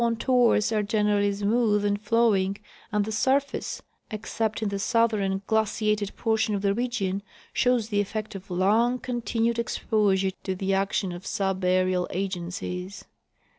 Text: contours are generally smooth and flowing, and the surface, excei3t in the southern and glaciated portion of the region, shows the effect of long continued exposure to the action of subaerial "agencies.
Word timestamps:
contours 0.03 0.71
are 0.71 0.81
generally 0.81 1.31
smooth 1.31 1.85
and 1.85 2.01
flowing, 2.01 2.57
and 2.91 3.05
the 3.05 3.11
surface, 3.11 3.83
excei3t 4.09 4.63
in 4.63 4.69
the 4.69 4.79
southern 4.79 5.21
and 5.31 5.45
glaciated 5.45 6.15
portion 6.15 6.55
of 6.55 6.63
the 6.63 6.73
region, 6.73 7.21
shows 7.53 7.89
the 7.89 8.01
effect 8.01 8.33
of 8.33 8.49
long 8.49 8.97
continued 8.97 9.59
exposure 9.59 10.31
to 10.43 10.55
the 10.55 10.73
action 10.73 11.11
of 11.11 11.21
subaerial 11.23 12.07
"agencies. 12.09 13.05